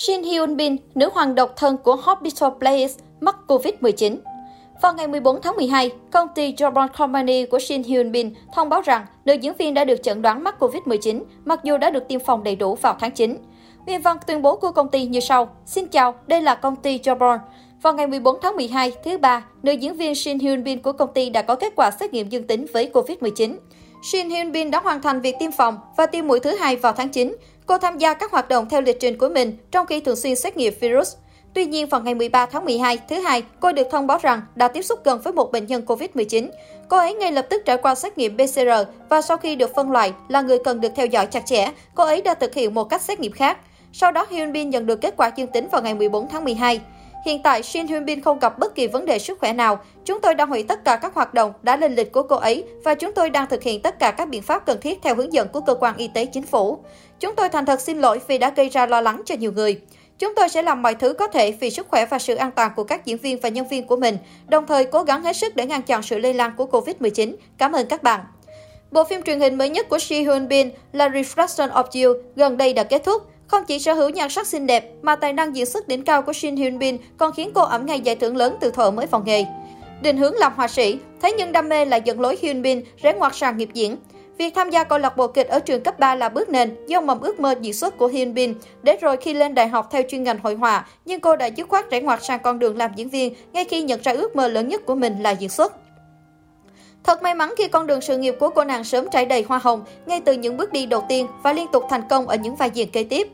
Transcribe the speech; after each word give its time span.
Shin 0.00 0.22
Hyun 0.22 0.56
Bin, 0.56 0.76
nữ 0.94 1.10
hoàng 1.14 1.34
độc 1.34 1.56
thân 1.56 1.76
của 1.76 1.96
Hospital 1.96 2.50
Place, 2.58 2.94
mắc 3.20 3.36
Covid-19. 3.46 4.16
Vào 4.82 4.94
ngày 4.94 5.08
14 5.08 5.42
tháng 5.42 5.56
12, 5.56 5.90
công 6.10 6.28
ty 6.34 6.52
Jobon 6.52 6.88
Company 6.98 7.46
của 7.46 7.58
Shin 7.58 7.82
Hyun 7.82 8.12
Bin 8.12 8.34
thông 8.54 8.68
báo 8.68 8.80
rằng 8.80 9.06
nữ 9.24 9.34
diễn 9.34 9.54
viên 9.54 9.74
đã 9.74 9.84
được 9.84 10.02
chẩn 10.02 10.22
đoán 10.22 10.44
mắc 10.44 10.54
Covid-19, 10.58 11.22
mặc 11.44 11.60
dù 11.64 11.76
đã 11.76 11.90
được 11.90 12.08
tiêm 12.08 12.20
phòng 12.20 12.44
đầy 12.44 12.56
đủ 12.56 12.74
vào 12.74 12.96
tháng 13.00 13.10
9. 13.10 13.36
Nguyên 13.86 14.02
văn 14.02 14.16
tuyên 14.26 14.42
bố 14.42 14.56
của 14.56 14.70
công 14.70 14.88
ty 14.88 15.06
như 15.06 15.20
sau. 15.20 15.48
Xin 15.66 15.86
chào, 15.86 16.14
đây 16.26 16.42
là 16.42 16.54
công 16.54 16.76
ty 16.76 16.98
Jobon. 16.98 17.38
Vào 17.82 17.92
ngày 17.92 18.06
14 18.06 18.38
tháng 18.42 18.56
12, 18.56 18.92
thứ 19.04 19.18
ba, 19.18 19.44
nữ 19.62 19.72
diễn 19.72 19.96
viên 19.96 20.14
Shin 20.14 20.38
Hyun 20.38 20.64
Bin 20.64 20.82
của 20.82 20.92
công 20.92 21.12
ty 21.14 21.30
đã 21.30 21.42
có 21.42 21.54
kết 21.54 21.72
quả 21.76 21.90
xét 22.00 22.12
nghiệm 22.12 22.28
dương 22.28 22.46
tính 22.46 22.66
với 22.72 22.90
Covid-19. 22.92 23.56
Shin 24.02 24.30
Hyun 24.30 24.52
Bin 24.52 24.70
đã 24.70 24.80
hoàn 24.80 25.02
thành 25.02 25.20
việc 25.20 25.36
tiêm 25.38 25.52
phòng 25.52 25.78
và 25.96 26.06
tiêm 26.06 26.26
mũi 26.26 26.40
thứ 26.40 26.56
hai 26.56 26.76
vào 26.76 26.92
tháng 26.92 27.08
9. 27.08 27.34
Cô 27.70 27.78
tham 27.78 27.98
gia 27.98 28.14
các 28.14 28.30
hoạt 28.30 28.48
động 28.48 28.68
theo 28.68 28.80
lịch 28.80 29.00
trình 29.00 29.18
của 29.18 29.28
mình 29.28 29.56
trong 29.70 29.86
khi 29.86 30.00
thường 30.00 30.16
xuyên 30.16 30.36
xét 30.36 30.56
nghiệm 30.56 30.74
virus. 30.80 31.14
Tuy 31.54 31.66
nhiên, 31.66 31.86
vào 31.86 32.00
ngày 32.00 32.14
13 32.14 32.46
tháng 32.46 32.64
12, 32.64 32.98
thứ 33.08 33.20
hai, 33.20 33.42
cô 33.60 33.72
được 33.72 33.86
thông 33.90 34.06
báo 34.06 34.18
rằng 34.22 34.42
đã 34.54 34.68
tiếp 34.68 34.82
xúc 34.82 35.04
gần 35.04 35.20
với 35.24 35.32
một 35.32 35.52
bệnh 35.52 35.66
nhân 35.66 35.82
COVID-19. 35.86 36.48
Cô 36.88 36.96
ấy 36.96 37.14
ngay 37.14 37.32
lập 37.32 37.46
tức 37.50 37.62
trải 37.64 37.76
qua 37.76 37.94
xét 37.94 38.18
nghiệm 38.18 38.36
PCR 38.36 38.70
và 39.08 39.22
sau 39.22 39.36
khi 39.36 39.56
được 39.56 39.74
phân 39.74 39.90
loại 39.90 40.12
là 40.28 40.40
người 40.40 40.58
cần 40.64 40.80
được 40.80 40.92
theo 40.96 41.06
dõi 41.06 41.26
chặt 41.26 41.46
chẽ, 41.46 41.70
cô 41.94 42.04
ấy 42.04 42.22
đã 42.22 42.34
thực 42.34 42.54
hiện 42.54 42.74
một 42.74 42.84
cách 42.84 43.02
xét 43.02 43.20
nghiệm 43.20 43.32
khác. 43.32 43.58
Sau 43.92 44.12
đó, 44.12 44.26
Hyun 44.30 44.52
Bin 44.52 44.70
nhận 44.70 44.86
được 44.86 45.00
kết 45.00 45.14
quả 45.16 45.30
dương 45.36 45.52
tính 45.52 45.68
vào 45.72 45.82
ngày 45.82 45.94
14 45.94 46.28
tháng 46.28 46.44
12. 46.44 46.80
Hiện 47.24 47.42
tại, 47.42 47.62
Shin 47.62 47.86
Hyun 47.86 48.04
Bin 48.04 48.20
không 48.20 48.38
gặp 48.38 48.58
bất 48.58 48.74
kỳ 48.74 48.86
vấn 48.86 49.06
đề 49.06 49.18
sức 49.18 49.38
khỏe 49.38 49.52
nào. 49.52 49.80
Chúng 50.04 50.20
tôi 50.20 50.34
đang 50.34 50.48
hủy 50.48 50.62
tất 50.62 50.84
cả 50.84 50.96
các 50.96 51.14
hoạt 51.14 51.34
động 51.34 51.52
đã 51.62 51.76
lên 51.76 51.94
lịch 51.94 52.12
của 52.12 52.22
cô 52.22 52.36
ấy 52.36 52.64
và 52.84 52.94
chúng 52.94 53.12
tôi 53.12 53.30
đang 53.30 53.48
thực 53.48 53.62
hiện 53.62 53.82
tất 53.82 53.98
cả 53.98 54.10
các 54.10 54.28
biện 54.28 54.42
pháp 54.42 54.66
cần 54.66 54.80
thiết 54.80 54.98
theo 55.02 55.14
hướng 55.14 55.32
dẫn 55.32 55.48
của 55.48 55.60
cơ 55.60 55.74
quan 55.74 55.96
y 55.96 56.08
tế 56.08 56.24
chính 56.24 56.46
phủ. 56.46 56.78
Chúng 57.20 57.34
tôi 57.36 57.48
thành 57.48 57.66
thật 57.66 57.80
xin 57.80 57.98
lỗi 57.98 58.20
vì 58.26 58.38
đã 58.38 58.50
gây 58.56 58.68
ra 58.68 58.86
lo 58.86 59.00
lắng 59.00 59.22
cho 59.24 59.34
nhiều 59.34 59.52
người. 59.52 59.80
Chúng 60.18 60.34
tôi 60.34 60.48
sẽ 60.48 60.62
làm 60.62 60.82
mọi 60.82 60.94
thứ 60.94 61.12
có 61.12 61.26
thể 61.26 61.52
vì 61.52 61.70
sức 61.70 61.88
khỏe 61.88 62.06
và 62.06 62.18
sự 62.18 62.34
an 62.34 62.50
toàn 62.50 62.72
của 62.76 62.84
các 62.84 63.06
diễn 63.06 63.16
viên 63.16 63.40
và 63.40 63.48
nhân 63.48 63.68
viên 63.68 63.86
của 63.86 63.96
mình, 63.96 64.18
đồng 64.48 64.66
thời 64.66 64.84
cố 64.84 65.02
gắng 65.02 65.22
hết 65.22 65.36
sức 65.36 65.56
để 65.56 65.66
ngăn 65.66 65.82
chặn 65.82 66.02
sự 66.02 66.18
lây 66.18 66.34
lan 66.34 66.52
của 66.56 66.66
Covid-19. 66.66 67.34
Cảm 67.58 67.72
ơn 67.72 67.86
các 67.86 68.02
bạn. 68.02 68.20
Bộ 68.90 69.04
phim 69.04 69.22
truyền 69.22 69.40
hình 69.40 69.58
mới 69.58 69.70
nhất 69.70 69.88
của 69.88 69.98
Shi 69.98 70.22
Hyun 70.22 70.48
Bin 70.48 70.70
là 70.92 71.08
Reflection 71.08 71.70
of 71.70 72.04
You 72.04 72.22
gần 72.36 72.56
đây 72.56 72.72
đã 72.72 72.84
kết 72.84 73.04
thúc. 73.04 73.22
Không 73.50 73.64
chỉ 73.64 73.78
sở 73.78 73.94
hữu 73.94 74.08
nhan 74.08 74.30
sắc 74.30 74.46
xinh 74.46 74.66
đẹp, 74.66 74.90
mà 75.02 75.16
tài 75.16 75.32
năng 75.32 75.56
diễn 75.56 75.66
xuất 75.66 75.88
đỉnh 75.88 76.04
cao 76.04 76.22
của 76.22 76.32
Shin 76.32 76.56
Hyun 76.56 76.78
Bin 76.78 76.96
còn 77.16 77.32
khiến 77.32 77.50
cô 77.54 77.62
ẩm 77.62 77.86
ngay 77.86 78.00
giải 78.00 78.16
thưởng 78.16 78.36
lớn 78.36 78.56
từ 78.60 78.70
thuở 78.70 78.90
mới 78.90 79.06
vào 79.06 79.22
nghề. 79.26 79.44
Định 80.02 80.16
hướng 80.16 80.34
làm 80.36 80.52
họa 80.56 80.68
sĩ, 80.68 80.98
thế 81.22 81.32
nhưng 81.38 81.52
đam 81.52 81.68
mê 81.68 81.84
lại 81.84 82.02
dẫn 82.04 82.20
lối 82.20 82.38
Hyun 82.42 82.62
Bin 82.62 82.82
rẽ 83.02 83.12
ngoặt 83.12 83.34
sang 83.34 83.56
nghiệp 83.56 83.68
diễn. 83.74 83.96
Việc 84.38 84.54
tham 84.54 84.70
gia 84.70 84.84
câu 84.84 84.98
lạc 84.98 85.16
bộ 85.16 85.26
kịch 85.26 85.48
ở 85.48 85.60
trường 85.60 85.82
cấp 85.82 85.98
3 85.98 86.14
là 86.14 86.28
bước 86.28 86.48
nền, 86.48 86.76
do 86.86 87.00
mầm 87.00 87.20
ước 87.20 87.40
mơ 87.40 87.54
diễn 87.60 87.74
xuất 87.74 87.98
của 87.98 88.06
Hyun 88.06 88.34
Bin. 88.34 88.54
Để 88.82 88.98
rồi 89.00 89.16
khi 89.16 89.34
lên 89.34 89.54
đại 89.54 89.68
học 89.68 89.88
theo 89.90 90.02
chuyên 90.08 90.22
ngành 90.22 90.38
hội 90.38 90.54
họa, 90.54 90.86
nhưng 91.04 91.20
cô 91.20 91.36
đã 91.36 91.46
dứt 91.46 91.68
khoát 91.68 91.90
rẽ 91.90 92.00
ngoặt 92.00 92.24
sang 92.24 92.40
con 92.42 92.58
đường 92.58 92.76
làm 92.76 92.90
diễn 92.96 93.08
viên 93.08 93.34
ngay 93.52 93.64
khi 93.64 93.82
nhận 93.82 94.00
ra 94.02 94.12
ước 94.12 94.36
mơ 94.36 94.48
lớn 94.48 94.68
nhất 94.68 94.86
của 94.86 94.94
mình 94.94 95.22
là 95.22 95.30
diễn 95.30 95.50
xuất. 95.50 95.72
Thật 97.04 97.22
may 97.22 97.34
mắn 97.34 97.54
khi 97.58 97.68
con 97.68 97.86
đường 97.86 98.00
sự 98.00 98.18
nghiệp 98.18 98.34
của 98.40 98.48
cô 98.48 98.64
nàng 98.64 98.84
sớm 98.84 99.06
trải 99.12 99.26
đầy 99.26 99.44
hoa 99.48 99.58
hồng 99.62 99.84
ngay 100.06 100.20
từ 100.20 100.32
những 100.32 100.56
bước 100.56 100.72
đi 100.72 100.86
đầu 100.86 101.04
tiên 101.08 101.26
và 101.42 101.52
liên 101.52 101.66
tục 101.72 101.84
thành 101.90 102.02
công 102.10 102.28
ở 102.28 102.36
những 102.36 102.56
vai 102.56 102.70
diễn 102.70 102.90
kế 102.90 103.04
tiếp. 103.04 103.28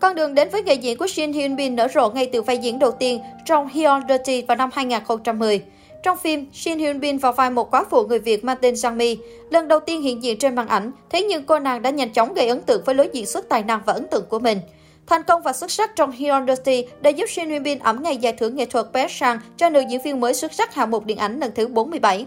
Con 0.00 0.14
đường 0.14 0.34
đến 0.34 0.48
với 0.48 0.62
nghề 0.62 0.74
diễn 0.74 0.98
của 0.98 1.06
Shin 1.06 1.32
Hyun 1.32 1.56
Bin 1.56 1.76
nở 1.76 1.88
rộ 1.94 2.10
ngay 2.10 2.26
từ 2.32 2.42
vai 2.42 2.58
diễn 2.58 2.78
đầu 2.78 2.90
tiên 2.90 3.20
trong 3.44 3.68
Hyun 3.68 4.00
Dirty 4.08 4.42
vào 4.42 4.56
năm 4.56 4.70
2010. 4.72 5.62
Trong 6.02 6.16
phim, 6.18 6.46
Shin 6.52 6.78
Hyun 6.78 7.00
Bin 7.00 7.18
vào 7.18 7.32
vai 7.32 7.50
một 7.50 7.70
quá 7.70 7.84
phụ 7.90 8.06
người 8.06 8.18
Việt 8.18 8.44
mang 8.44 8.56
tên 8.60 8.76
Giang 8.76 8.98
Mi. 8.98 9.16
Lần 9.50 9.68
đầu 9.68 9.80
tiên 9.80 10.02
hiện 10.02 10.22
diện 10.22 10.38
trên 10.38 10.54
màn 10.54 10.68
ảnh, 10.68 10.92
thế 11.10 11.22
nhưng 11.22 11.44
cô 11.44 11.58
nàng 11.58 11.82
đã 11.82 11.90
nhanh 11.90 12.12
chóng 12.12 12.34
gây 12.34 12.48
ấn 12.48 12.62
tượng 12.62 12.82
với 12.84 12.94
lối 12.94 13.08
diễn 13.12 13.26
xuất 13.26 13.48
tài 13.48 13.62
năng 13.62 13.80
và 13.86 13.92
ấn 13.92 14.06
tượng 14.10 14.24
của 14.28 14.38
mình. 14.38 14.58
Thành 15.06 15.22
công 15.22 15.42
và 15.42 15.52
xuất 15.52 15.70
sắc 15.70 15.96
trong 15.96 16.10
Hyun 16.10 16.46
Dirty 16.46 16.84
đã 17.00 17.10
giúp 17.10 17.26
Shin 17.28 17.50
Hyun 17.50 17.62
Bin 17.62 17.78
ẩm 17.78 18.02
ngày 18.02 18.16
giải 18.16 18.32
thưởng 18.32 18.56
nghệ 18.56 18.66
thuật 18.66 18.86
Best 18.92 19.12
Sang 19.16 19.38
cho 19.56 19.70
nữ 19.70 19.82
diễn 19.90 20.02
viên 20.02 20.20
mới 20.20 20.34
xuất 20.34 20.52
sắc 20.52 20.74
hạng 20.74 20.90
mục 20.90 21.06
điện 21.06 21.18
ảnh 21.18 21.40
lần 21.40 21.52
thứ 21.54 21.68
47. 21.68 22.26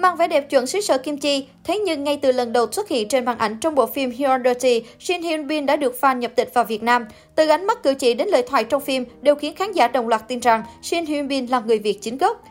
Mang 0.00 0.16
vẻ 0.16 0.28
đẹp 0.28 0.50
chuẩn 0.50 0.66
xứ 0.66 0.80
sở 0.80 0.98
Kim 0.98 1.18
Chi, 1.18 1.46
thế 1.64 1.78
nhưng 1.78 2.04
ngay 2.04 2.16
từ 2.22 2.32
lần 2.32 2.52
đầu 2.52 2.66
xuất 2.72 2.88
hiện 2.88 3.08
trên 3.08 3.24
màn 3.24 3.38
ảnh 3.38 3.56
trong 3.60 3.74
bộ 3.74 3.86
phim 3.86 4.10
Hyun 4.10 4.42
Dirty, 4.44 4.82
Shin 4.98 5.22
Hyun 5.22 5.46
Bin 5.46 5.66
đã 5.66 5.76
được 5.76 5.96
fan 6.00 6.18
nhập 6.18 6.32
tịch 6.36 6.50
vào 6.54 6.64
Việt 6.64 6.82
Nam. 6.82 7.06
Từ 7.34 7.48
ánh 7.48 7.66
mắt 7.66 7.82
cử 7.82 7.94
chỉ 7.94 8.14
đến 8.14 8.28
lời 8.28 8.42
thoại 8.42 8.64
trong 8.64 8.80
phim 8.80 9.04
đều 9.22 9.34
khiến 9.34 9.54
khán 9.54 9.72
giả 9.72 9.88
đồng 9.88 10.08
loạt 10.08 10.28
tin 10.28 10.40
rằng 10.40 10.62
Shin 10.82 11.06
Hyun 11.06 11.28
Bin 11.28 11.46
là 11.46 11.60
người 11.60 11.78
Việt 11.78 11.98
chính 12.02 12.18
gốc. 12.18 12.42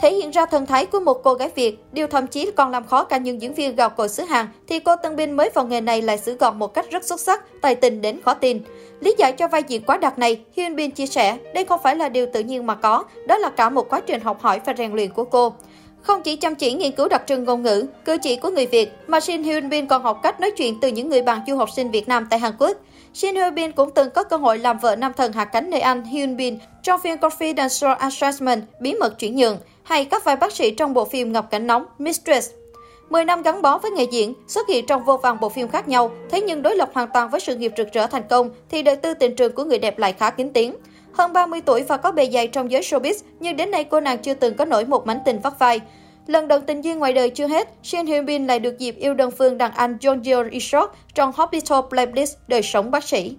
Thể 0.00 0.14
hiện 0.14 0.30
ra 0.30 0.46
thần 0.46 0.66
thái 0.66 0.86
của 0.86 1.00
một 1.00 1.20
cô 1.24 1.34
gái 1.34 1.50
Việt, 1.54 1.78
điều 1.92 2.06
thậm 2.06 2.26
chí 2.26 2.50
còn 2.56 2.70
làm 2.70 2.86
khó 2.86 3.04
cả 3.04 3.16
những 3.16 3.42
diễn 3.42 3.54
viên 3.54 3.76
gạo 3.76 3.90
cội 3.90 4.08
xứ 4.08 4.22
Hàn, 4.22 4.46
thì 4.68 4.78
cô 4.78 4.96
Tân 4.96 5.16
Bin 5.16 5.32
mới 5.32 5.50
vào 5.54 5.66
nghề 5.66 5.80
này 5.80 6.02
lại 6.02 6.18
xử 6.18 6.34
gọn 6.34 6.58
một 6.58 6.74
cách 6.74 6.90
rất 6.90 7.04
xuất 7.04 7.20
sắc, 7.20 7.44
tài 7.60 7.74
tình 7.74 8.00
đến 8.00 8.20
khó 8.24 8.34
tin. 8.34 8.60
Lý 9.00 9.14
giải 9.18 9.32
cho 9.32 9.48
vai 9.48 9.62
diễn 9.68 9.82
quá 9.82 9.96
đặc 9.96 10.18
này, 10.18 10.40
Hyun 10.56 10.76
Bin 10.76 10.90
chia 10.90 11.06
sẻ, 11.06 11.38
đây 11.54 11.64
không 11.64 11.80
phải 11.82 11.96
là 11.96 12.08
điều 12.08 12.26
tự 12.32 12.40
nhiên 12.40 12.66
mà 12.66 12.74
có, 12.74 13.04
đó 13.26 13.38
là 13.38 13.50
cả 13.50 13.70
một 13.70 13.88
quá 13.88 14.00
trình 14.00 14.20
học 14.20 14.40
hỏi 14.40 14.60
và 14.64 14.74
rèn 14.78 14.92
luyện 14.92 15.12
của 15.12 15.24
cô. 15.24 15.54
Không 16.02 16.22
chỉ 16.22 16.36
chăm 16.36 16.54
chỉ 16.54 16.72
nghiên 16.72 16.92
cứu 16.92 17.08
đặc 17.08 17.22
trưng 17.26 17.44
ngôn 17.44 17.62
ngữ, 17.62 17.86
cư 18.04 18.18
chỉ 18.18 18.36
của 18.36 18.50
người 18.50 18.66
Việt, 18.66 18.92
mà 19.06 19.20
Shin 19.20 19.42
Hyun 19.42 19.68
Bin 19.68 19.86
còn 19.86 20.02
học 20.02 20.20
cách 20.22 20.40
nói 20.40 20.50
chuyện 20.50 20.80
từ 20.80 20.88
những 20.88 21.08
người 21.08 21.22
bạn 21.22 21.40
du 21.46 21.56
học 21.56 21.68
sinh 21.76 21.90
Việt 21.90 22.08
Nam 22.08 22.26
tại 22.30 22.38
Hàn 22.38 22.52
Quốc. 22.58 22.76
Shin 23.14 23.34
Hyun 23.34 23.54
Bin 23.54 23.72
cũng 23.72 23.90
từng 23.90 24.10
có 24.10 24.24
cơ 24.24 24.36
hội 24.36 24.58
làm 24.58 24.78
vợ 24.78 24.96
nam 24.96 25.12
thần 25.16 25.32
hạ 25.32 25.44
cánh 25.44 25.70
nơi 25.70 25.80
Anh 25.80 26.04
Hyun 26.04 26.36
Bin 26.36 26.58
trong 26.82 27.00
phim 27.00 27.16
Confidential 27.18 27.94
Assessment, 27.94 28.62
Bí 28.80 28.94
mật 28.94 29.18
chuyển 29.18 29.36
nhượng, 29.36 29.58
hay 29.82 30.04
các 30.04 30.24
vai 30.24 30.36
bác 30.36 30.52
sĩ 30.52 30.70
trong 30.70 30.94
bộ 30.94 31.04
phim 31.04 31.32
Ngọc 31.32 31.50
Cảnh 31.50 31.66
Nóng, 31.66 31.84
Mistress. 31.98 32.50
10 33.10 33.24
năm 33.24 33.42
gắn 33.42 33.62
bó 33.62 33.78
với 33.78 33.90
nghề 33.90 34.04
diễn, 34.04 34.34
xuất 34.48 34.68
hiện 34.68 34.86
trong 34.86 35.04
vô 35.04 35.16
vàn 35.16 35.40
bộ 35.40 35.48
phim 35.48 35.68
khác 35.68 35.88
nhau, 35.88 36.10
thế 36.30 36.40
nhưng 36.40 36.62
đối 36.62 36.76
lập 36.76 36.90
hoàn 36.94 37.08
toàn 37.14 37.30
với 37.30 37.40
sự 37.40 37.56
nghiệp 37.56 37.72
rực 37.76 37.92
rỡ 37.92 38.06
thành 38.06 38.22
công, 38.30 38.50
thì 38.70 38.82
đời 38.82 38.96
tư 38.96 39.14
tình 39.14 39.36
trường 39.36 39.52
của 39.52 39.64
người 39.64 39.78
đẹp 39.78 39.98
lại 39.98 40.12
khá 40.12 40.30
kín 40.30 40.52
tiếng. 40.52 40.74
Hơn 41.12 41.32
30 41.32 41.60
tuổi 41.60 41.82
và 41.82 41.96
có 41.96 42.12
bề 42.12 42.30
dày 42.30 42.46
trong 42.46 42.70
giới 42.70 42.82
showbiz, 42.82 43.14
nhưng 43.40 43.56
đến 43.56 43.70
nay 43.70 43.84
cô 43.84 44.00
nàng 44.00 44.18
chưa 44.18 44.34
từng 44.34 44.54
có 44.54 44.64
nổi 44.64 44.84
một 44.84 45.06
mảnh 45.06 45.18
tình 45.24 45.40
vắt 45.40 45.58
vai. 45.58 45.80
Lần 46.26 46.48
đầu 46.48 46.60
tình 46.60 46.80
duyên 46.80 46.98
ngoài 46.98 47.12
đời 47.12 47.30
chưa 47.30 47.46
hết, 47.46 47.68
Shin 47.82 48.06
Hyun 48.06 48.26
Bin 48.26 48.46
lại 48.46 48.58
được 48.58 48.78
dịp 48.78 48.96
yêu 48.96 49.14
đơn 49.14 49.30
phương 49.30 49.58
đàn 49.58 49.72
anh 49.72 49.96
Jong 50.00 50.22
Jeo 50.22 50.50
Isok 50.50 50.96
trong 51.14 51.32
Hospital 51.34 51.78
Playlist 51.90 52.36
đời 52.48 52.62
sống 52.62 52.90
bác 52.90 53.04
sĩ. 53.04 53.36